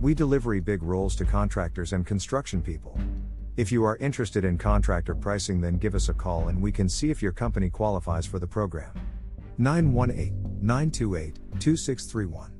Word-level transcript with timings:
We 0.00 0.14
delivery 0.14 0.60
big 0.60 0.82
rolls 0.82 1.16
to 1.16 1.24
contractors 1.24 1.92
and 1.92 2.06
construction 2.06 2.60
people. 2.60 2.98
If 3.56 3.72
you 3.72 3.84
are 3.84 3.96
interested 3.96 4.44
in 4.44 4.58
contractor 4.58 5.14
pricing, 5.14 5.60
then 5.62 5.78
give 5.78 5.94
us 5.94 6.10
a 6.10 6.14
call 6.14 6.48
and 6.48 6.60
we 6.60 6.70
can 6.70 6.88
see 6.88 7.10
if 7.10 7.22
your 7.22 7.32
company 7.32 7.70
qualifies 7.70 8.26
for 8.26 8.38
the 8.38 8.46
program. 8.46 8.92
918 9.58 10.58
928 10.60 11.38
2631. 11.58 12.52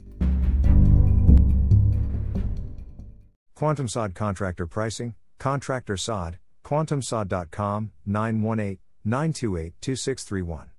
Quantum 3.55 3.89
Sod 3.89 4.15
Contractor 4.15 4.67
Pricing, 4.67 5.15
Contractor 5.39 5.97
Sod, 5.97 6.39
quantumsod.com, 6.65 7.93
918 8.05 8.79
928 9.05 9.75
2631. 9.81 10.71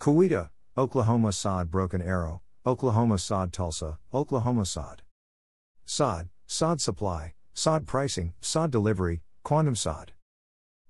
Coweta, 0.00 0.50
Oklahoma 0.76 1.32
Sod 1.32 1.70
Broken 1.70 2.02
Arrow, 2.02 2.42
Oklahoma 2.64 3.18
Sod 3.18 3.52
Tulsa, 3.52 3.98
Oklahoma 4.12 4.64
Sod. 4.64 5.01
Sod, 5.94 6.30
Sod 6.46 6.80
Supply, 6.80 7.34
Sod 7.52 7.86
Pricing, 7.86 8.32
Sod 8.40 8.70
Delivery, 8.70 9.20
Quantum 9.42 9.76
Sod. 9.76 10.12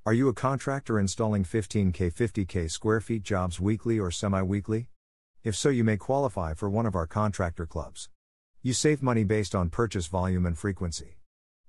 Are 0.06 0.12
you 0.12 0.28
a 0.28 0.32
contractor 0.32 0.96
installing 0.96 1.42
15K 1.42 2.14
50K 2.14 2.70
square 2.70 3.00
feet 3.00 3.24
jobs 3.24 3.58
weekly 3.58 3.98
or 3.98 4.12
semi 4.12 4.42
weekly? 4.42 4.90
If 5.42 5.56
so, 5.56 5.70
you 5.70 5.82
may 5.82 5.96
qualify 5.96 6.54
for 6.54 6.70
one 6.70 6.86
of 6.86 6.94
our 6.94 7.08
contractor 7.08 7.66
clubs. 7.66 8.10
You 8.62 8.74
save 8.74 9.02
money 9.02 9.24
based 9.24 9.56
on 9.56 9.70
purchase 9.70 10.06
volume 10.06 10.46
and 10.46 10.56
frequency. 10.56 11.16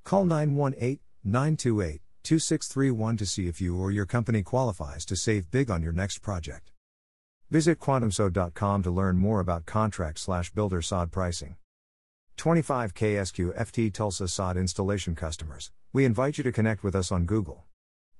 Call 0.03 0.25
918 0.25 0.99
928 1.23 2.01
2631 2.21 3.17
to 3.17 3.25
see 3.25 3.47
if 3.47 3.59
you 3.59 3.75
or 3.81 3.89
your 3.89 4.05
company 4.05 4.43
qualifies 4.43 5.05
to 5.05 5.15
save 5.15 5.49
big 5.49 5.71
on 5.71 5.81
your 5.81 5.91
next 5.91 6.19
project. 6.19 6.71
Visit 7.49 7.79
quantumsod.com 7.79 8.83
to 8.83 8.91
learn 8.91 9.17
more 9.17 9.39
about 9.39 9.65
contract 9.65 10.19
slash 10.19 10.51
builder 10.51 10.83
sod 10.83 11.11
pricing. 11.11 11.55
25K 12.37 13.21
SQFT 13.21 13.93
Tulsa 13.93 14.27
sod 14.27 14.57
installation 14.57 15.15
customers, 15.15 15.71
we 15.91 16.05
invite 16.05 16.37
you 16.37 16.43
to 16.43 16.51
connect 16.51 16.83
with 16.83 16.95
us 16.95 17.11
on 17.11 17.25
Google. 17.25 17.65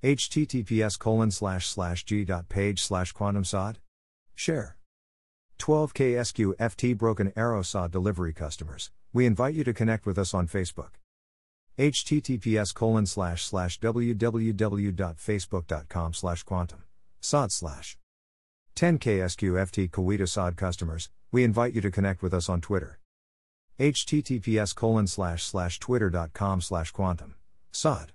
https 0.03 0.99
colon 0.99 1.31
slash 1.31 1.67
slash 1.67 2.05
g 2.05 2.23
dot 2.23 2.49
page 2.49 2.81
slash 2.81 3.11
quantum 3.11 3.43
sod. 3.43 3.79
Share. 4.35 4.77
12K 5.59 6.15
SQFT 6.29 6.97
Broken 6.97 7.31
Arrow 7.35 7.61
sod 7.61 7.91
delivery 7.91 8.33
customers, 8.33 8.91
we 9.13 9.25
invite 9.25 9.55
you 9.55 9.63
to 9.63 9.73
connect 9.73 10.05
with 10.05 10.17
us 10.17 10.33
on 10.33 10.47
Facebook 10.47 10.91
https 11.77 12.73
colon 12.73 13.05
slash 13.05 13.43
slash 13.43 13.77
www.facebook.com 13.79 16.13
slash 16.13 16.43
quantum 16.43 16.83
sod 17.19 17.51
slash 17.51 17.97
10ksqft 18.75 19.89
Coweta 19.89 20.29
sod 20.29 20.55
customers 20.55 21.09
we 21.31 21.43
invite 21.43 21.73
you 21.73 21.81
to 21.81 21.89
connect 21.89 22.21
with 22.21 22.31
us 22.31 22.47
on 22.47 22.61
twitter 22.61 22.99
https 23.79 24.75
colon 24.75 25.07
slash 25.07 25.43
slash 25.43 25.79
twitter.com 25.79 26.61
slash 26.61 26.91
quantum. 26.91 27.35
Sod 27.71 28.13